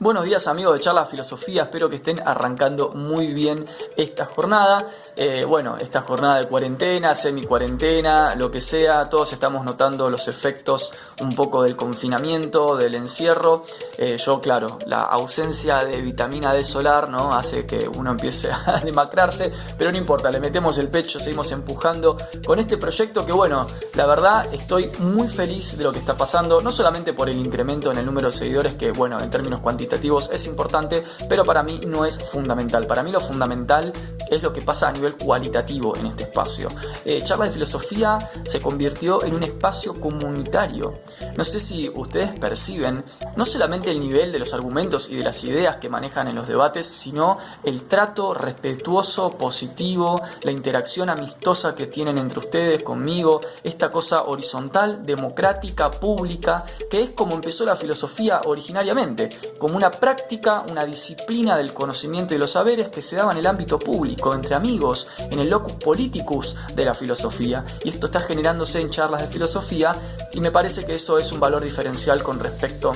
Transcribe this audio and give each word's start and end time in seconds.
Buenos 0.00 0.26
días 0.26 0.46
amigos 0.46 0.74
de 0.74 0.78
Charla 0.78 1.04
Filosofía, 1.04 1.64
espero 1.64 1.90
que 1.90 1.96
estén 1.96 2.20
arrancando 2.24 2.90
muy 2.90 3.34
bien 3.34 3.66
esta 3.96 4.26
jornada. 4.26 4.86
Eh, 5.16 5.44
bueno, 5.44 5.76
esta 5.76 6.02
jornada 6.02 6.38
de 6.38 6.46
cuarentena, 6.46 7.16
semi-cuarentena, 7.16 8.36
lo 8.36 8.48
que 8.48 8.60
sea, 8.60 9.08
todos 9.08 9.32
estamos 9.32 9.64
notando 9.64 10.08
los 10.08 10.28
efectos 10.28 10.92
un 11.20 11.34
poco 11.34 11.64
del 11.64 11.74
confinamiento, 11.74 12.76
del 12.76 12.94
encierro. 12.94 13.64
Eh, 13.96 14.16
yo, 14.24 14.40
claro, 14.40 14.78
la 14.86 15.02
ausencia 15.02 15.82
de 15.82 16.00
vitamina 16.00 16.52
D 16.52 16.62
solar 16.62 17.08
¿no? 17.08 17.34
hace 17.34 17.66
que 17.66 17.88
uno 17.88 18.12
empiece 18.12 18.52
a 18.66 18.78
demacrarse, 18.78 19.50
pero 19.76 19.90
no 19.90 19.98
importa, 19.98 20.30
le 20.30 20.38
metemos 20.38 20.78
el 20.78 20.86
pecho, 20.90 21.18
seguimos 21.18 21.50
empujando 21.50 22.16
con 22.46 22.60
este 22.60 22.76
proyecto 22.76 23.26
que, 23.26 23.32
bueno, 23.32 23.66
la 23.96 24.06
verdad 24.06 24.46
estoy 24.54 24.88
muy 25.00 25.26
feliz 25.26 25.76
de 25.76 25.82
lo 25.82 25.90
que 25.90 25.98
está 25.98 26.16
pasando, 26.16 26.60
no 26.60 26.70
solamente 26.70 27.14
por 27.14 27.28
el 27.28 27.36
incremento 27.36 27.90
en 27.90 27.98
el 27.98 28.06
número 28.06 28.28
de 28.28 28.34
seguidores, 28.34 28.74
que, 28.74 28.92
bueno, 28.92 29.18
en 29.20 29.28
términos 29.28 29.58
cuantitativos, 29.60 29.87
es 30.32 30.46
importante, 30.46 31.04
pero 31.28 31.44
para 31.44 31.62
mí 31.62 31.80
no 31.86 32.04
es 32.04 32.18
fundamental. 32.18 32.86
Para 32.86 33.02
mí 33.02 33.10
lo 33.10 33.20
fundamental 33.20 33.92
es 34.30 34.42
lo 34.42 34.52
que 34.52 34.60
pasa 34.60 34.88
a 34.88 34.92
nivel 34.92 35.16
cualitativo 35.16 35.96
en 35.96 36.06
este 36.06 36.24
espacio. 36.24 36.68
Eh, 37.04 37.22
charla 37.22 37.46
de 37.46 37.52
filosofía 37.52 38.18
se 38.46 38.60
convirtió 38.60 39.24
en 39.24 39.34
un 39.34 39.42
espacio 39.42 39.98
comunitario. 40.00 41.00
No 41.36 41.44
sé 41.44 41.60
si 41.60 41.88
ustedes 41.88 42.38
perciben 42.38 43.04
no 43.36 43.44
solamente 43.44 43.90
el 43.90 44.00
nivel 44.00 44.32
de 44.32 44.38
los 44.38 44.52
argumentos 44.52 45.08
y 45.08 45.16
de 45.16 45.24
las 45.24 45.42
ideas 45.44 45.76
que 45.76 45.88
manejan 45.88 46.28
en 46.28 46.34
los 46.34 46.48
debates, 46.48 46.86
sino 46.86 47.38
el 47.64 47.82
trato 47.82 48.34
respetuoso, 48.34 49.30
positivo, 49.30 50.20
la 50.42 50.50
interacción 50.50 51.10
amistosa 51.10 51.74
que 51.74 51.86
tienen 51.86 52.18
entre 52.18 52.40
ustedes, 52.40 52.82
conmigo, 52.82 53.40
esta 53.62 53.90
cosa 53.90 54.24
horizontal, 54.24 55.04
democrática, 55.04 55.90
pública, 55.90 56.64
que 56.90 57.02
es 57.02 57.10
como 57.10 57.34
empezó 57.34 57.64
la 57.64 57.76
filosofía 57.76 58.40
originariamente, 58.44 59.30
como 59.58 59.76
una 59.78 59.92
práctica, 59.92 60.64
una 60.68 60.84
disciplina 60.84 61.56
del 61.56 61.72
conocimiento 61.72 62.34
y 62.34 62.38
los 62.38 62.50
saberes 62.50 62.88
que 62.88 63.00
se 63.00 63.14
daba 63.14 63.30
en 63.30 63.38
el 63.38 63.46
ámbito 63.46 63.78
público, 63.78 64.34
entre 64.34 64.56
amigos, 64.56 65.06
en 65.30 65.38
el 65.38 65.50
locus 65.50 65.74
politicus 65.74 66.56
de 66.74 66.84
la 66.84 66.94
filosofía. 66.94 67.64
Y 67.84 67.90
esto 67.90 68.06
está 68.06 68.18
generándose 68.18 68.80
en 68.80 68.90
charlas 68.90 69.20
de 69.22 69.28
filosofía 69.28 69.94
y 70.32 70.40
me 70.40 70.50
parece 70.50 70.84
que 70.84 70.94
eso 70.94 71.16
es 71.16 71.30
un 71.30 71.38
valor 71.38 71.62
diferencial 71.62 72.24
con 72.24 72.40
respecto 72.40 72.92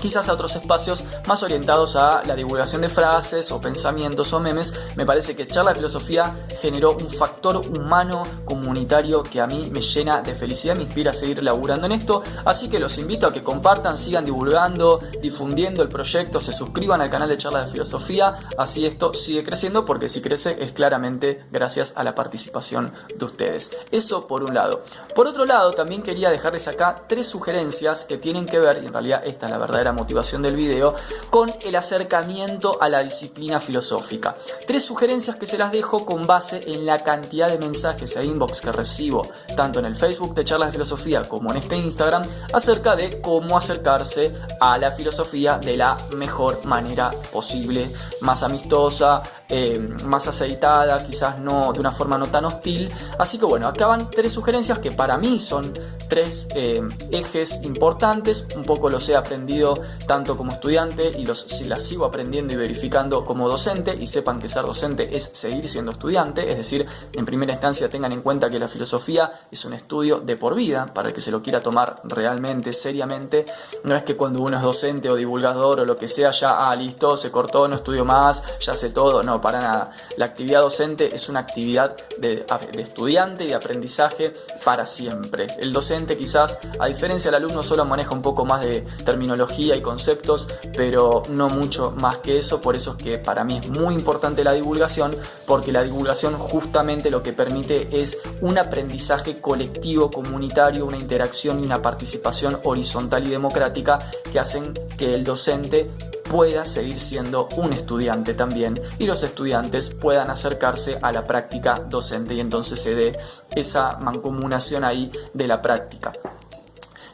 quizás 0.00 0.28
a 0.28 0.32
otros 0.32 0.54
espacios 0.56 1.04
más 1.26 1.42
orientados 1.42 1.96
a 1.96 2.22
la 2.24 2.34
divulgación 2.34 2.82
de 2.82 2.88
frases 2.88 3.50
o 3.52 3.60
pensamientos 3.60 4.32
o 4.32 4.40
memes, 4.40 4.72
me 4.96 5.04
parece 5.04 5.34
que 5.36 5.46
Charla 5.46 5.72
de 5.72 5.76
Filosofía 5.76 6.46
generó 6.60 6.92
un 6.92 7.10
factor 7.10 7.56
humano 7.56 8.22
comunitario 8.44 9.22
que 9.22 9.40
a 9.40 9.46
mí 9.46 9.70
me 9.72 9.80
llena 9.80 10.22
de 10.22 10.34
felicidad, 10.34 10.76
me 10.76 10.82
inspira 10.82 11.10
a 11.10 11.14
seguir 11.14 11.42
laburando 11.42 11.86
en 11.86 11.92
esto, 11.92 12.22
así 12.44 12.68
que 12.68 12.78
los 12.78 12.98
invito 12.98 13.26
a 13.26 13.32
que 13.32 13.42
compartan, 13.42 13.96
sigan 13.96 14.24
divulgando, 14.24 15.00
difundiendo 15.20 15.82
el 15.82 15.88
proyecto, 15.88 16.40
se 16.40 16.52
suscriban 16.52 17.00
al 17.00 17.10
canal 17.10 17.28
de 17.28 17.36
Charla 17.36 17.62
de 17.62 17.66
Filosofía, 17.66 18.36
así 18.56 18.86
esto 18.86 19.14
sigue 19.14 19.44
creciendo 19.44 19.84
porque 19.84 20.08
si 20.08 20.20
crece 20.20 20.56
es 20.60 20.72
claramente 20.72 21.44
gracias 21.50 21.92
a 21.96 22.04
la 22.04 22.14
participación 22.14 22.92
de 23.16 23.24
ustedes. 23.24 23.70
Eso 23.90 24.26
por 24.26 24.42
un 24.44 24.54
lado. 24.54 24.82
Por 25.14 25.26
otro 25.26 25.44
lado, 25.44 25.72
también 25.72 26.02
quería 26.02 26.30
dejarles 26.30 26.68
acá 26.68 27.04
tres 27.08 27.26
sugerencias 27.26 28.04
que 28.04 28.18
tienen 28.18 28.46
que 28.46 28.58
ver, 28.58 28.82
y 28.82 28.86
en 28.86 28.92
realidad 28.92 29.22
esta 29.24 29.46
es 29.46 29.52
la 29.52 29.58
verdadera 29.58 29.87
motivación 29.92 30.42
del 30.42 30.56
video, 30.56 30.94
con 31.30 31.52
el 31.62 31.76
acercamiento 31.76 32.78
a 32.80 32.88
la 32.88 33.02
disciplina 33.02 33.60
filosófica. 33.60 34.34
Tres 34.66 34.84
sugerencias 34.84 35.36
que 35.36 35.46
se 35.46 35.58
las 35.58 35.72
dejo 35.72 36.04
con 36.04 36.26
base 36.26 36.60
en 36.66 36.86
la 36.86 36.98
cantidad 36.98 37.48
de 37.48 37.58
mensajes 37.58 38.16
e 38.16 38.24
inbox 38.24 38.60
que 38.60 38.72
recibo, 38.72 39.26
tanto 39.56 39.78
en 39.78 39.86
el 39.86 39.96
Facebook 39.96 40.34
de 40.34 40.44
Charlas 40.44 40.68
de 40.68 40.72
Filosofía 40.72 41.22
como 41.22 41.50
en 41.50 41.58
este 41.58 41.76
Instagram, 41.76 42.22
acerca 42.52 42.96
de 42.96 43.20
cómo 43.20 43.56
acercarse 43.56 44.34
a 44.60 44.78
la 44.78 44.90
filosofía 44.90 45.58
de 45.58 45.76
la 45.76 45.96
mejor 46.16 46.64
manera 46.64 47.10
posible, 47.32 47.90
más 48.20 48.42
amistosa, 48.42 49.22
eh, 49.48 49.78
más 50.04 50.28
aceitada, 50.28 51.04
quizás 51.06 51.38
no 51.38 51.72
de 51.72 51.80
una 51.80 51.92
forma 51.92 52.18
no 52.18 52.26
tan 52.26 52.44
hostil. 52.44 52.92
Así 53.18 53.38
que 53.38 53.46
bueno, 53.46 53.66
acaban 53.68 54.10
tres 54.10 54.32
sugerencias 54.32 54.78
que 54.78 54.90
para 54.92 55.18
mí 55.18 55.38
son 55.38 55.72
tres 56.08 56.48
eh, 56.54 56.82
ejes 57.10 57.60
importantes. 57.62 58.46
Un 58.56 58.64
poco 58.64 58.90
los 58.90 59.08
he 59.08 59.16
aprendido 59.16 59.74
tanto 60.06 60.36
como 60.36 60.52
estudiante 60.52 61.12
y 61.16 61.24
los 61.24 61.46
las 61.62 61.82
sigo 61.82 62.04
aprendiendo 62.04 62.52
y 62.52 62.56
verificando 62.56 63.24
como 63.24 63.48
docente. 63.48 63.96
Y 63.98 64.06
sepan 64.06 64.38
que 64.38 64.48
ser 64.48 64.64
docente 64.64 65.16
es 65.16 65.30
seguir 65.32 65.68
siendo 65.68 65.92
estudiante, 65.92 66.48
es 66.48 66.56
decir, 66.56 66.86
en 67.14 67.24
primera 67.24 67.52
instancia 67.52 67.88
tengan 67.88 68.12
en 68.12 68.22
cuenta 68.22 68.50
que 68.50 68.58
la 68.58 68.68
filosofía 68.68 69.32
es 69.50 69.64
un 69.64 69.72
estudio 69.72 70.20
de 70.20 70.36
por 70.36 70.54
vida 70.54 70.86
para 70.86 71.08
el 71.08 71.14
que 71.14 71.20
se 71.20 71.30
lo 71.30 71.42
quiera 71.42 71.60
tomar 71.60 72.00
realmente, 72.04 72.72
seriamente. 72.72 73.44
No 73.84 73.94
es 73.94 74.02
que 74.02 74.16
cuando 74.16 74.42
uno 74.42 74.56
es 74.56 74.62
docente 74.62 75.10
o 75.10 75.16
divulgador 75.16 75.80
o 75.80 75.84
lo 75.84 75.96
que 75.96 76.08
sea, 76.08 76.30
ya, 76.30 76.68
ah, 76.68 76.76
listo, 76.76 77.16
se 77.16 77.30
cortó, 77.30 77.68
no 77.68 77.76
estudio 77.76 78.04
más, 78.04 78.42
ya 78.60 78.74
sé 78.74 78.90
todo. 78.90 79.22
No, 79.22 79.37
para 79.40 79.60
nada. 79.60 79.92
La 80.16 80.26
actividad 80.26 80.60
docente 80.60 81.14
es 81.14 81.28
una 81.28 81.40
actividad 81.40 81.96
de, 82.18 82.44
estudiante 82.78 83.44
y 83.44 83.48
de 83.48 83.54
aprendizaje 83.54 84.34
para 84.64 84.86
siempre. 84.86 85.46
El 85.58 85.72
docente 85.72 86.16
quizás, 86.16 86.58
a 86.78 86.86
diferencia 86.86 87.30
del 87.30 87.42
alumno, 87.42 87.62
solo 87.62 87.84
maneja 87.84 88.12
un 88.12 88.22
poco 88.22 88.44
más 88.44 88.60
de 88.60 88.82
terminología 89.04 89.76
y 89.76 89.82
conceptos, 89.82 90.48
pero 90.76 91.22
no 91.30 91.48
mucho 91.48 91.92
más 91.92 92.18
que 92.18 92.38
eso. 92.38 92.60
Por 92.60 92.76
eso 92.76 92.92
es 92.92 92.96
que 92.96 93.18
para 93.18 93.44
mí 93.44 93.60
es 93.62 93.68
muy 93.68 93.94
importante 93.94 94.44
la 94.44 94.52
divulgación, 94.52 95.14
porque 95.46 95.72
la 95.72 95.82
divulgación 95.82 96.36
justamente 96.38 97.10
lo 97.10 97.22
que 97.22 97.32
permite 97.32 97.88
es 97.90 98.18
un 98.40 98.58
aprendizaje 98.58 99.40
colectivo, 99.40 100.10
comunitario, 100.10 100.84
una 100.84 100.96
interacción 100.96 101.60
y 101.60 101.62
una 101.64 101.82
participación 101.82 102.60
horizontal 102.64 103.26
y 103.26 103.30
democrática 103.30 103.98
que 104.30 104.38
hacen 104.38 104.72
que 104.96 105.14
el 105.14 105.24
docente 105.24 105.90
pueda 106.30 106.64
seguir 106.64 106.98
siendo 107.00 107.48
un 107.56 107.72
estudiante 107.72 108.34
también 108.34 108.74
y 108.98 109.06
los 109.06 109.22
estudiantes 109.22 109.90
puedan 109.90 110.30
acercarse 110.30 110.98
a 111.02 111.12
la 111.12 111.26
práctica 111.26 111.74
docente 111.88 112.34
y 112.34 112.40
entonces 112.40 112.80
se 112.80 112.94
dé 112.94 113.18
esa 113.54 113.96
mancomunación 113.98 114.84
ahí 114.84 115.10
de 115.34 115.46
la 115.46 115.62
práctica. 115.62 116.12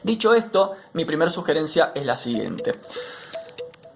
Dicho 0.02 0.34
esto, 0.34 0.72
mi 0.92 1.04
primera 1.04 1.30
sugerencia 1.30 1.92
es 1.94 2.04
la 2.04 2.16
siguiente. 2.16 2.72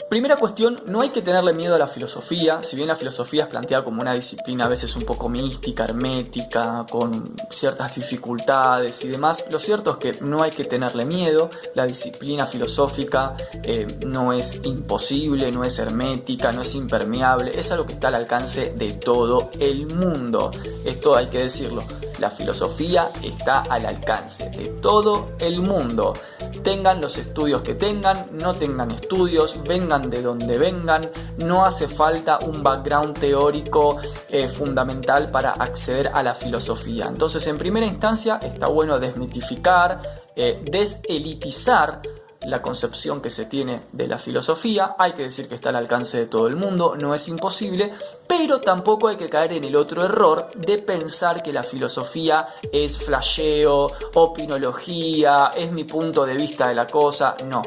Primera 0.08 0.36
cuestión, 0.36 0.80
no 0.86 1.02
hay 1.02 1.10
que 1.10 1.20
tenerle 1.20 1.52
miedo 1.52 1.74
a 1.74 1.78
la 1.78 1.86
filosofía, 1.86 2.62
si 2.62 2.76
bien 2.76 2.88
la 2.88 2.96
filosofía 2.96 3.42
es 3.42 3.48
planteada 3.50 3.84
como 3.84 4.00
una 4.00 4.14
disciplina 4.14 4.64
a 4.64 4.68
veces 4.68 4.96
un 4.96 5.02
poco 5.02 5.28
mística, 5.28 5.84
hermética, 5.84 6.86
con 6.90 7.36
ciertas 7.50 7.94
dificultades 7.94 9.04
y 9.04 9.08
demás, 9.08 9.44
lo 9.50 9.58
cierto 9.58 9.90
es 9.90 9.96
que 9.98 10.24
no 10.24 10.42
hay 10.42 10.50
que 10.50 10.64
tenerle 10.64 11.04
miedo, 11.04 11.50
la 11.74 11.84
disciplina 11.84 12.46
filosófica 12.46 13.36
eh, 13.62 13.86
no 14.06 14.32
es 14.32 14.58
imposible, 14.62 15.52
no 15.52 15.62
es 15.62 15.78
hermética, 15.78 16.52
no 16.52 16.62
es 16.62 16.74
impermeable, 16.74 17.52
es 17.54 17.70
algo 17.70 17.84
que 17.84 17.92
está 17.92 18.08
al 18.08 18.14
alcance 18.14 18.72
de 18.74 18.92
todo 18.92 19.50
el 19.58 19.94
mundo, 19.94 20.50
esto 20.86 21.16
hay 21.16 21.26
que 21.26 21.40
decirlo. 21.40 21.82
La 22.18 22.30
filosofía 22.30 23.12
está 23.22 23.60
al 23.60 23.86
alcance 23.86 24.50
de 24.50 24.66
todo 24.80 25.36
el 25.38 25.60
mundo. 25.60 26.14
Tengan 26.62 27.00
los 27.00 27.18
estudios 27.18 27.62
que 27.62 27.74
tengan, 27.74 28.26
no 28.42 28.54
tengan 28.54 28.90
estudios, 28.90 29.60
vengan 29.66 30.10
de 30.10 30.22
donde 30.22 30.58
vengan, 30.58 31.02
no 31.38 31.64
hace 31.64 31.88
falta 31.88 32.38
un 32.46 32.62
background 32.62 33.18
teórico 33.18 33.98
eh, 34.28 34.48
fundamental 34.48 35.30
para 35.30 35.50
acceder 35.52 36.10
a 36.12 36.22
la 36.22 36.34
filosofía. 36.34 37.06
Entonces, 37.06 37.46
en 37.46 37.58
primera 37.58 37.86
instancia, 37.86 38.40
está 38.42 38.68
bueno 38.68 38.98
desmitificar, 38.98 40.00
eh, 40.36 40.62
deselitizar 40.70 42.00
la 42.48 42.62
concepción 42.62 43.20
que 43.20 43.30
se 43.30 43.44
tiene 43.44 43.82
de 43.92 44.08
la 44.08 44.18
filosofía. 44.18 44.96
Hay 44.98 45.12
que 45.12 45.24
decir 45.24 45.48
que 45.48 45.54
está 45.54 45.68
al 45.68 45.76
alcance 45.76 46.18
de 46.18 46.26
todo 46.26 46.48
el 46.48 46.56
mundo, 46.56 46.96
no 47.00 47.14
es 47.14 47.28
imposible, 47.28 47.92
pero 48.26 48.60
tampoco 48.60 49.08
hay 49.08 49.16
que 49.16 49.28
caer 49.28 49.52
en 49.52 49.64
el 49.64 49.76
otro 49.76 50.04
error 50.04 50.50
de 50.56 50.78
pensar 50.78 51.42
que 51.42 51.52
la 51.52 51.62
filosofía 51.62 52.48
es 52.72 52.98
flasheo, 52.98 53.88
opinología, 54.14 55.50
es 55.54 55.70
mi 55.70 55.84
punto 55.84 56.24
de 56.24 56.34
vista 56.34 56.68
de 56.68 56.74
la 56.74 56.86
cosa. 56.86 57.36
No, 57.44 57.62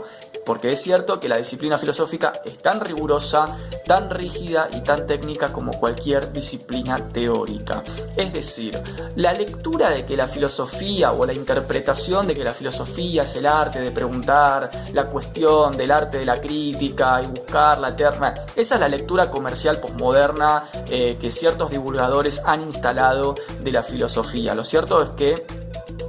porque 0.46 0.70
es 0.70 0.82
cierto 0.82 1.20
que 1.20 1.30
la 1.30 1.38
disciplina 1.38 1.78
filosófica 1.78 2.34
es 2.46 2.58
tan 2.58 2.80
rigurosa, 2.80 3.58
tan 3.86 4.10
rígida 4.10 4.70
y 4.72 4.82
tan 4.82 5.06
técnica 5.06 5.52
como 5.52 5.72
cualquier 5.74 6.32
disciplina 6.32 7.10
teórica. 7.10 7.84
Es 8.16 8.34
decir, 8.34 8.82
la 9.16 9.34
lectura 9.34 9.90
de 9.90 10.06
que 10.06 10.16
la 10.16 10.28
filosofía 10.28 11.12
o 11.12 11.26
la 11.26 11.34
interpretación 11.34 12.28
de 12.28 12.36
que 12.36 12.44
la 12.44 12.54
filosofía 12.54 13.24
es 13.24 13.36
el 13.36 13.46
arte 13.46 13.82
de 13.82 13.92
preguntar, 13.92 14.70
la 14.94 15.08
cuestión 15.08 15.76
del 15.78 15.92
arte 15.92 16.20
de 16.20 16.26
la 16.26 16.40
crítica 16.40 17.22
y 17.24 17.28
buscar 17.28 17.80
la 17.80 17.90
eterna, 17.90 18.34
esa 18.56 18.76
es 18.76 18.82
la 18.82 18.88
lectura 18.88 19.30
comercial 19.30 19.80
posmoderna 19.80 20.70
eh, 20.88 21.18
que 21.20 21.32
ciertos 21.32 21.72
divulgadores 21.72 22.42
han 22.46 22.62
instalado 22.62 23.36
de 23.62 23.72
la 23.72 23.84
filosofía. 23.84 24.56
Lo 24.56 24.64
cierto 24.64 25.02
es 25.02 25.10
que 25.12 25.61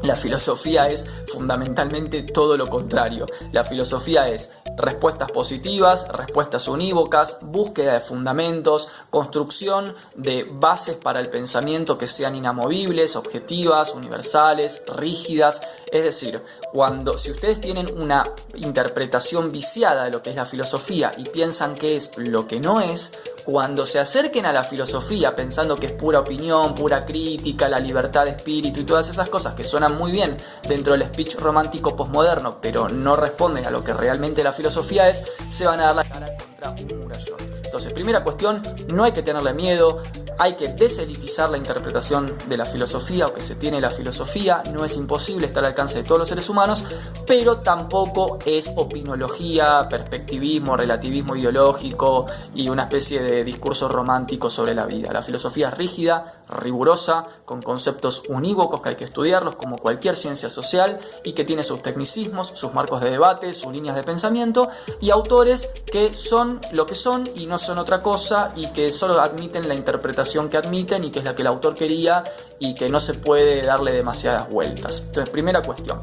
la 0.02 0.16
filosofía 0.16 0.88
es 0.88 1.06
fundamentalmente 1.32 2.22
todo 2.22 2.56
lo 2.56 2.66
contrario. 2.66 3.26
La 3.52 3.62
filosofía 3.62 4.28
es 4.28 4.50
respuestas 4.76 5.30
positivas, 5.30 6.06
respuestas 6.08 6.68
unívocas, 6.68 7.38
búsqueda 7.42 7.94
de 7.94 8.00
fundamentos, 8.00 8.88
construcción 9.10 9.94
de 10.14 10.46
bases 10.50 10.96
para 10.96 11.20
el 11.20 11.28
pensamiento 11.28 11.98
que 11.98 12.06
sean 12.06 12.34
inamovibles, 12.34 13.16
objetivas, 13.16 13.92
universales, 13.94 14.82
rígidas. 14.96 15.60
Es 15.90 16.04
decir, 16.04 16.42
cuando 16.72 17.18
si 17.18 17.30
ustedes 17.30 17.60
tienen 17.60 17.92
una 17.96 18.24
interpretación 18.54 19.52
viciada 19.52 20.04
de 20.04 20.10
lo 20.10 20.22
que 20.22 20.30
es 20.30 20.36
la 20.36 20.46
filosofía 20.46 21.12
y 21.16 21.24
piensan 21.24 21.74
que 21.74 21.96
es 21.96 22.16
lo 22.16 22.46
que 22.46 22.60
no 22.60 22.80
es, 22.80 23.12
cuando 23.44 23.84
se 23.84 23.98
acerquen 23.98 24.46
a 24.46 24.52
la 24.52 24.64
filosofía 24.64 25.34
pensando 25.34 25.76
que 25.76 25.86
es 25.86 25.92
pura 25.92 26.20
opinión, 26.20 26.74
pura 26.74 27.04
crítica, 27.04 27.68
la 27.68 27.78
libertad 27.78 28.24
de 28.24 28.32
espíritu 28.32 28.80
y 28.80 28.84
todas 28.84 29.08
esas 29.08 29.28
cosas 29.28 29.54
que 29.54 29.64
suenan 29.64 29.96
muy 29.96 30.12
bien 30.12 30.36
dentro 30.66 30.92
del 30.92 31.04
speech 31.04 31.36
romántico 31.36 31.94
postmoderno, 31.94 32.58
pero 32.60 32.88
no 32.88 33.16
responden 33.16 33.66
a 33.66 33.70
lo 33.70 33.82
que 33.84 33.92
realmente 33.92 34.42
la 34.42 34.52
filosofía 34.52 34.61
es, 34.68 35.24
se 35.50 35.66
van 35.66 35.80
a 35.80 35.84
dar 35.84 35.96
la 35.96 36.02
cara 36.02 36.26
contra 36.36 36.94
un 36.94 37.00
murallón. 37.00 37.52
Entonces, 37.64 37.92
primera 37.94 38.22
cuestión, 38.22 38.60
no 38.92 39.04
hay 39.04 39.12
que 39.12 39.22
tenerle 39.22 39.54
miedo, 39.54 40.02
hay 40.38 40.56
que 40.56 40.68
deselitizar 40.68 41.48
la 41.48 41.56
interpretación 41.56 42.36
de 42.46 42.56
la 42.56 42.64
filosofía 42.64 43.26
o 43.26 43.32
que 43.32 43.40
se 43.40 43.54
tiene 43.54 43.80
la 43.80 43.90
filosofía, 43.90 44.62
no 44.74 44.84
es 44.84 44.96
imposible 44.96 45.46
estar 45.46 45.64
al 45.64 45.70
alcance 45.70 45.98
de 45.98 46.04
todos 46.04 46.18
los 46.18 46.28
seres 46.28 46.48
humanos, 46.48 46.84
pero 47.26 47.58
tampoco 47.58 48.38
es 48.44 48.70
opinología, 48.76 49.86
perspectivismo, 49.88 50.76
relativismo 50.76 51.36
ideológico 51.36 52.26
y 52.54 52.68
una 52.68 52.82
especie 52.82 53.22
de 53.22 53.44
discurso 53.44 53.88
romántico 53.88 54.50
sobre 54.50 54.74
la 54.74 54.84
vida. 54.84 55.12
La 55.12 55.22
filosofía 55.22 55.68
es 55.68 55.74
rígida, 55.74 56.41
rigurosa, 56.48 57.24
con 57.44 57.62
conceptos 57.62 58.22
unívocos 58.28 58.80
que 58.80 58.90
hay 58.90 58.96
que 58.96 59.04
estudiarlos 59.04 59.56
como 59.56 59.76
cualquier 59.76 60.16
ciencia 60.16 60.50
social 60.50 61.00
y 61.24 61.32
que 61.32 61.44
tiene 61.44 61.62
sus 61.62 61.82
tecnicismos, 61.82 62.52
sus 62.54 62.72
marcos 62.74 63.00
de 63.00 63.10
debate, 63.10 63.54
sus 63.54 63.72
líneas 63.72 63.96
de 63.96 64.02
pensamiento 64.02 64.68
y 65.00 65.10
autores 65.10 65.68
que 65.90 66.14
son 66.14 66.60
lo 66.72 66.86
que 66.86 66.94
son 66.94 67.28
y 67.34 67.46
no 67.46 67.58
son 67.58 67.78
otra 67.78 68.02
cosa 68.02 68.50
y 68.56 68.68
que 68.68 68.90
solo 68.92 69.20
admiten 69.20 69.68
la 69.68 69.74
interpretación 69.74 70.48
que 70.48 70.56
admiten 70.56 71.04
y 71.04 71.10
que 71.10 71.20
es 71.20 71.24
la 71.24 71.34
que 71.34 71.42
el 71.42 71.48
autor 71.48 71.74
quería 71.74 72.24
y 72.58 72.74
que 72.74 72.88
no 72.88 73.00
se 73.00 73.14
puede 73.14 73.62
darle 73.62 73.92
demasiadas 73.92 74.48
vueltas. 74.50 75.00
Entonces, 75.00 75.30
primera 75.30 75.62
cuestión. 75.62 76.00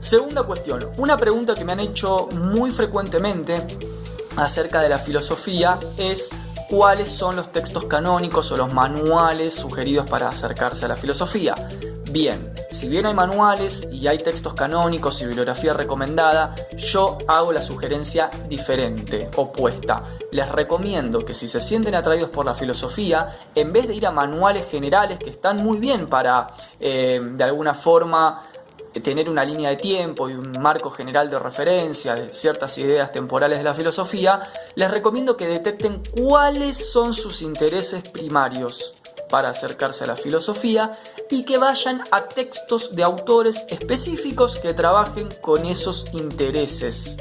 Segunda 0.00 0.42
cuestión, 0.42 0.90
una 0.98 1.16
pregunta 1.16 1.54
que 1.54 1.64
me 1.64 1.72
han 1.72 1.80
hecho 1.80 2.28
muy 2.32 2.70
frecuentemente 2.70 3.66
acerca 4.36 4.82
de 4.82 4.88
la 4.88 4.98
filosofía 4.98 5.78
es 5.96 6.28
cuáles 6.68 7.08
son 7.08 7.36
los 7.36 7.52
textos 7.52 7.84
canónicos 7.86 8.50
o 8.52 8.56
los 8.56 8.72
manuales 8.72 9.54
sugeridos 9.54 10.08
para 10.08 10.28
acercarse 10.28 10.84
a 10.84 10.88
la 10.88 10.96
filosofía. 10.96 11.54
Bien, 12.10 12.54
si 12.70 12.88
bien 12.88 13.06
hay 13.06 13.14
manuales 13.14 13.88
y 13.90 14.06
hay 14.06 14.18
textos 14.18 14.54
canónicos 14.54 15.20
y 15.20 15.26
bibliografía 15.26 15.74
recomendada, 15.74 16.54
yo 16.76 17.18
hago 17.26 17.50
la 17.50 17.60
sugerencia 17.60 18.30
diferente, 18.48 19.28
opuesta. 19.34 20.04
Les 20.30 20.48
recomiendo 20.48 21.18
que 21.18 21.34
si 21.34 21.48
se 21.48 21.60
sienten 21.60 21.96
atraídos 21.96 22.30
por 22.30 22.46
la 22.46 22.54
filosofía, 22.54 23.36
en 23.54 23.72
vez 23.72 23.88
de 23.88 23.94
ir 23.96 24.06
a 24.06 24.12
manuales 24.12 24.66
generales 24.70 25.18
que 25.18 25.30
están 25.30 25.56
muy 25.56 25.78
bien 25.78 26.06
para, 26.06 26.46
eh, 26.78 27.20
de 27.20 27.42
alguna 27.42 27.74
forma, 27.74 28.44
tener 29.02 29.28
una 29.28 29.44
línea 29.44 29.70
de 29.70 29.76
tiempo 29.76 30.28
y 30.28 30.34
un 30.34 30.52
marco 30.60 30.90
general 30.90 31.30
de 31.30 31.38
referencia 31.38 32.14
de 32.14 32.32
ciertas 32.32 32.76
ideas 32.78 33.12
temporales 33.12 33.58
de 33.58 33.64
la 33.64 33.74
filosofía, 33.74 34.42
les 34.74 34.90
recomiendo 34.90 35.36
que 35.36 35.46
detecten 35.46 36.02
cuáles 36.20 36.90
son 36.90 37.12
sus 37.12 37.42
intereses 37.42 38.08
primarios 38.08 38.94
para 39.34 39.48
acercarse 39.48 40.04
a 40.04 40.06
la 40.06 40.14
filosofía 40.14 40.92
y 41.28 41.42
que 41.42 41.58
vayan 41.58 42.04
a 42.12 42.28
textos 42.28 42.94
de 42.94 43.02
autores 43.02 43.64
específicos 43.68 44.58
que 44.58 44.74
trabajen 44.74 45.28
con 45.40 45.66
esos 45.66 46.06
intereses. 46.12 47.16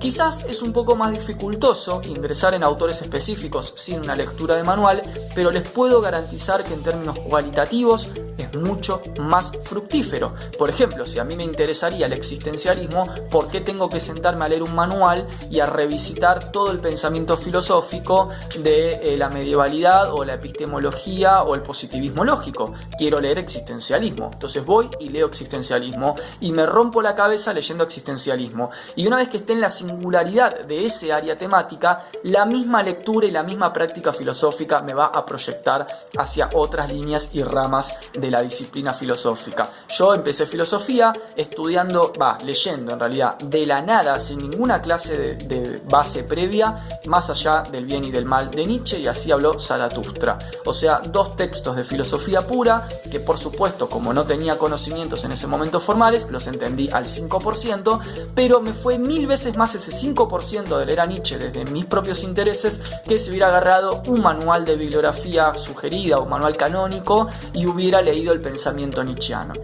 Quizás 0.00 0.46
es 0.48 0.62
un 0.62 0.72
poco 0.72 0.96
más 0.96 1.12
dificultoso 1.12 2.00
ingresar 2.04 2.54
en 2.54 2.64
autores 2.64 3.02
específicos 3.02 3.74
sin 3.76 4.00
una 4.00 4.14
lectura 4.14 4.56
de 4.56 4.62
manual, 4.62 5.02
pero 5.34 5.50
les 5.50 5.68
puedo 5.68 6.00
garantizar 6.00 6.64
que 6.64 6.72
en 6.72 6.82
términos 6.82 7.18
cualitativos 7.18 8.08
es 8.38 8.56
mucho 8.56 9.02
más 9.20 9.52
fructífero. 9.64 10.34
Por 10.56 10.70
ejemplo, 10.70 11.04
si 11.04 11.18
a 11.18 11.24
mí 11.24 11.36
me 11.36 11.44
interesaría 11.44 12.06
el 12.06 12.12
existencialismo, 12.12 13.04
¿por 13.30 13.50
qué 13.50 13.60
tengo 13.60 13.88
que 13.88 14.00
sentarme 14.00 14.44
a 14.44 14.48
leer 14.48 14.62
un 14.62 14.74
manual 14.74 15.26
y 15.50 15.60
a 15.60 15.66
revisitar 15.66 16.50
todo 16.50 16.70
el 16.70 16.78
pensamiento 16.78 17.36
filosófico 17.36 18.28
de 18.62 18.90
eh, 19.02 19.18
la 19.18 19.28
medievalidad 19.28 20.12
o 20.12 20.24
la 20.24 20.34
epistemología 20.34 21.42
o 21.42 21.56
el 21.58 21.62
positivismo 21.62 22.24
lógico? 22.24 22.72
Quiero 22.96 23.20
leer 23.20 23.38
existencialismo. 23.38 24.30
Entonces 24.32 24.64
voy 24.64 24.88
y 25.00 25.08
leo 25.10 25.26
existencialismo 25.26 26.14
y 26.40 26.52
me 26.52 26.66
rompo 26.66 27.02
la 27.02 27.14
cabeza 27.14 27.52
leyendo 27.52 27.84
existencialismo. 27.84 28.70
Y 28.96 29.06
una 29.06 29.18
vez 29.18 29.28
que 29.28 29.38
esté 29.38 29.52
en 29.52 29.60
la 29.60 29.70
singularidad 29.70 30.64
de 30.64 30.84
ese 30.84 31.12
área 31.12 31.36
temática, 31.36 32.04
la 32.24 32.46
misma 32.46 32.82
lectura 32.82 33.26
y 33.26 33.30
la 33.30 33.42
misma 33.42 33.72
práctica 33.72 34.12
filosófica 34.12 34.80
me 34.80 34.94
va 34.94 35.06
a 35.06 35.24
proyectar 35.24 35.86
hacia 36.16 36.48
otras 36.54 36.92
líneas 36.92 37.30
y 37.32 37.42
ramas 37.42 37.94
de 38.12 38.30
la 38.30 38.42
disciplina 38.42 38.92
filosófica. 38.92 39.70
Yo 39.88 40.14
empecé 40.14 40.46
filosofía 40.46 41.12
estudiando, 41.36 42.12
va, 42.20 42.38
leyendo 42.44 42.92
en 42.92 43.00
realidad, 43.00 43.38
de 43.38 43.66
la 43.66 43.80
nada, 43.82 44.18
sin 44.18 44.38
ninguna 44.38 44.80
clase 44.80 45.34
de, 45.34 45.80
base 45.88 46.24
previa, 46.24 46.74
más 47.06 47.30
allá 47.30 47.62
del 47.70 47.84
bien 47.84 48.04
y 48.04 48.10
del 48.10 48.24
mal 48.24 48.50
de 48.50 48.66
Nietzsche, 48.66 48.98
y 48.98 49.06
así 49.06 49.30
habló 49.32 49.58
Zaratustra. 49.58 50.38
O 50.64 50.72
sea, 50.72 51.00
dos 51.00 51.36
textos 51.38 51.74
de 51.74 51.84
filosofía 51.84 52.42
pura, 52.42 52.86
que 53.10 53.20
por 53.20 53.38
supuesto, 53.38 53.88
como 53.88 54.12
no 54.12 54.26
tenía 54.26 54.58
conocimientos 54.58 55.24
en 55.24 55.32
ese 55.32 55.46
momento 55.46 55.80
formales, 55.80 56.26
los 56.28 56.46
entendí 56.46 56.90
al 56.92 57.06
5%, 57.06 58.00
pero 58.34 58.60
me 58.60 58.74
fue 58.74 58.98
mil 58.98 59.26
veces 59.26 59.56
más 59.56 59.74
ese 59.74 59.92
5% 59.92 60.76
de 60.76 60.84
leer 60.84 61.00
a 61.00 61.06
Nietzsche 61.06 61.38
desde 61.38 61.64
mis 61.64 61.86
propios 61.86 62.22
intereses 62.22 62.82
que 63.06 63.18
si 63.18 63.30
hubiera 63.30 63.48
agarrado 63.48 64.02
un 64.06 64.20
manual 64.20 64.66
de 64.66 64.76
bibliografía 64.76 65.54
sugerida 65.54 66.18
o 66.18 66.26
manual 66.26 66.56
canónico 66.58 67.28
y 67.54 67.66
hubiera 67.66 68.02
leído 68.02 68.34
el 68.34 68.42
pensamiento 68.42 69.02
nietzscheano. 69.02 69.54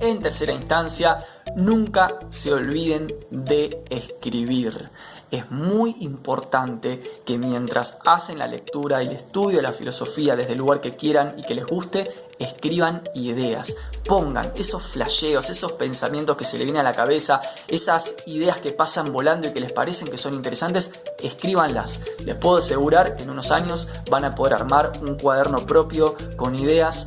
En 0.00 0.20
tercera 0.20 0.52
instancia, 0.52 1.24
nunca 1.56 2.18
se 2.28 2.52
olviden 2.52 3.06
de 3.30 3.84
escribir. 3.88 4.90
Es 5.32 5.50
muy 5.50 5.96
importante 6.00 7.00
que 7.24 7.38
mientras 7.38 7.96
hacen 8.04 8.38
la 8.38 8.46
lectura 8.46 9.02
y 9.02 9.06
el 9.06 9.12
estudio 9.12 9.56
de 9.56 9.62
la 9.62 9.72
filosofía 9.72 10.36
desde 10.36 10.52
el 10.52 10.58
lugar 10.58 10.82
que 10.82 10.94
quieran 10.94 11.36
y 11.38 11.42
que 11.42 11.54
les 11.54 11.64
guste, 11.64 12.06
escriban 12.38 13.00
ideas. 13.14 13.74
Pongan 14.04 14.52
esos 14.56 14.82
flasheos, 14.82 15.48
esos 15.48 15.72
pensamientos 15.72 16.36
que 16.36 16.44
se 16.44 16.58
le 16.58 16.64
vienen 16.64 16.82
a 16.82 16.84
la 16.84 16.92
cabeza, 16.92 17.40
esas 17.66 18.14
ideas 18.26 18.58
que 18.58 18.72
pasan 18.72 19.10
volando 19.10 19.48
y 19.48 19.54
que 19.54 19.60
les 19.60 19.72
parecen 19.72 20.08
que 20.08 20.18
son 20.18 20.34
interesantes, 20.34 20.90
escríbanlas. 21.22 22.02
Les 22.26 22.36
puedo 22.36 22.58
asegurar 22.58 23.16
que 23.16 23.22
en 23.22 23.30
unos 23.30 23.50
años 23.52 23.88
van 24.10 24.26
a 24.26 24.34
poder 24.34 24.52
armar 24.52 24.92
un 25.00 25.14
cuaderno 25.14 25.64
propio 25.64 26.14
con 26.36 26.54
ideas 26.56 27.06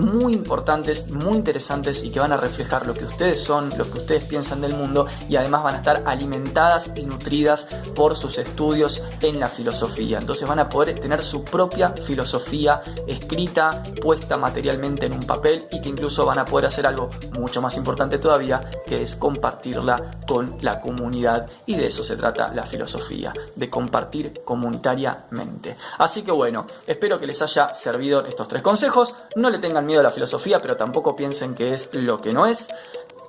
muy 0.00 0.32
importantes, 0.32 1.08
muy 1.08 1.36
interesantes 1.36 2.02
y 2.04 2.10
que 2.10 2.20
van 2.20 2.32
a 2.32 2.36
reflejar 2.36 2.86
lo 2.86 2.94
que 2.94 3.04
ustedes 3.04 3.42
son, 3.42 3.70
lo 3.76 3.84
que 3.90 3.98
ustedes 3.98 4.24
piensan 4.24 4.60
del 4.60 4.74
mundo 4.74 5.06
y 5.28 5.36
además 5.36 5.62
van 5.62 5.74
a 5.74 5.78
estar 5.78 6.02
alimentadas 6.06 6.92
y 6.94 7.02
nutridas 7.02 7.66
por 7.94 8.16
sus 8.16 8.38
estudios 8.38 9.02
en 9.22 9.40
la 9.40 9.48
filosofía. 9.48 10.18
Entonces 10.18 10.48
van 10.48 10.58
a 10.58 10.68
poder 10.68 10.98
tener 10.98 11.22
su 11.22 11.44
propia 11.44 11.90
filosofía 11.90 12.82
escrita, 13.06 13.82
puesta 14.00 14.36
materialmente 14.36 15.06
en 15.06 15.14
un 15.14 15.22
papel 15.22 15.66
y 15.70 15.80
que 15.80 15.88
incluso 15.88 16.26
van 16.26 16.38
a 16.38 16.44
poder 16.44 16.66
hacer 16.66 16.86
algo 16.86 17.10
mucho 17.38 17.60
más 17.60 17.76
importante 17.76 18.18
todavía, 18.18 18.60
que 18.86 19.02
es 19.02 19.16
compartirla 19.16 20.10
con 20.26 20.56
la 20.60 20.80
comunidad. 20.80 21.48
Y 21.66 21.76
de 21.76 21.86
eso 21.86 22.02
se 22.02 22.16
trata 22.16 22.52
la 22.52 22.64
filosofía, 22.64 23.32
de 23.54 23.70
compartir 23.70 24.42
comunitariamente. 24.44 25.76
Así 25.98 26.22
que 26.22 26.30
bueno, 26.30 26.66
espero 26.86 27.18
que 27.18 27.26
les 27.26 27.40
haya 27.42 27.74
servido 27.74 28.24
estos 28.26 28.48
tres 28.48 28.62
consejos. 28.62 29.14
No 29.36 29.50
le 29.50 29.58
tengan 29.68 29.86
miedo 29.86 30.00
a 30.00 30.04
la 30.04 30.10
filosofía, 30.10 30.58
pero 30.60 30.76
tampoco 30.76 31.14
piensen 31.14 31.54
que 31.54 31.74
es 31.74 31.90
lo 31.92 32.20
que 32.20 32.32
no 32.32 32.46
es. 32.46 32.68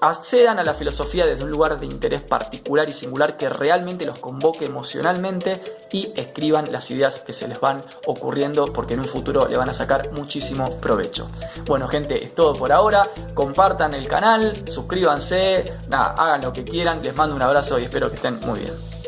Accedan 0.01 0.58
a 0.60 0.63
la 0.63 0.74
filosofía 0.74 1.25
desde 1.25 1.43
un 1.43 1.51
lugar 1.51 1.77
de 1.77 1.86
interés 1.86 2.22
particular 2.24 2.88
y 2.88 2.93
singular 2.93 3.36
que 3.36 3.50
realmente 3.50 4.05
los 4.05 4.17
convoque 4.19 4.63
emocionalmente 4.63 5.62
y 5.91 6.13
escriban 6.15 6.72
las 6.72 6.89
ideas 6.89 7.19
que 7.19 7.34
se 7.34 7.50
les 7.50 7.60
van 7.60 7.81
ocurriendo 8.05 8.63
porque 8.67 8.93
en 8.93 9.01
un 9.01 9.05
futuro 9.05 9.50
le 9.50 9.58
van 9.58 9.67
a 9.67 9.74
sacar 9.74 10.13
muchísimo 10.13 10.69
provecho. 10.77 11.27
Bueno 11.65 11.89
gente, 11.89 12.24
es 12.24 12.34
todo 12.34 12.53
por 12.53 12.72
ahora. 12.72 13.10
Compartan 13.34 13.93
el 13.93 14.08
canal, 14.08 14.65
suscríbanse, 14.65 15.65
hagan 15.91 16.41
lo 16.41 16.53
que 16.53 16.63
quieran. 16.63 17.03
Les 17.03 17.13
mando 17.13 17.36
un 17.36 17.41
abrazo 17.41 17.77
y 17.77 17.84
espero 17.84 18.10
que 18.10 18.15
estén 18.15 18.39
muy 18.39 18.62
bien. 18.62 18.99